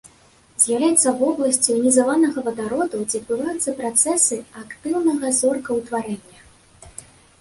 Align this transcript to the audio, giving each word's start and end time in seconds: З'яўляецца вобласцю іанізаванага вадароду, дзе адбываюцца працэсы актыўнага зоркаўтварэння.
З'яўляецца 0.61 1.09
вобласцю 1.19 1.67
іанізаванага 1.75 2.39
вадароду, 2.49 3.03
дзе 3.11 3.17
адбываюцца 3.25 3.77
працэсы 3.83 4.41
актыўнага 4.65 5.25
зоркаўтварэння. 5.41 6.39